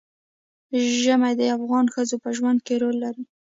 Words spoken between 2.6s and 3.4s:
کې رول لري.